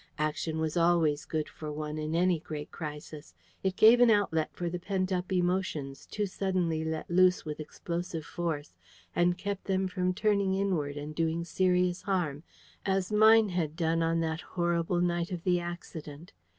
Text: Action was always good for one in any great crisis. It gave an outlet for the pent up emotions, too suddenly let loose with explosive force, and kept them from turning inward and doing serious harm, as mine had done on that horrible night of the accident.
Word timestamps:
Action 0.17 0.57
was 0.57 0.75
always 0.75 1.25
good 1.25 1.47
for 1.47 1.71
one 1.71 1.99
in 1.99 2.15
any 2.15 2.39
great 2.39 2.71
crisis. 2.71 3.35
It 3.61 3.75
gave 3.75 3.99
an 3.99 4.09
outlet 4.09 4.49
for 4.51 4.67
the 4.67 4.79
pent 4.79 5.11
up 5.11 5.31
emotions, 5.31 6.07
too 6.07 6.25
suddenly 6.25 6.83
let 6.83 7.07
loose 7.07 7.45
with 7.45 7.59
explosive 7.59 8.25
force, 8.25 8.75
and 9.15 9.37
kept 9.37 9.65
them 9.65 9.87
from 9.87 10.15
turning 10.15 10.55
inward 10.55 10.97
and 10.97 11.13
doing 11.13 11.43
serious 11.45 12.01
harm, 12.01 12.41
as 12.83 13.11
mine 13.11 13.49
had 13.49 13.75
done 13.75 14.01
on 14.01 14.21
that 14.21 14.41
horrible 14.41 15.01
night 15.01 15.31
of 15.31 15.43
the 15.43 15.59
accident. 15.59 16.33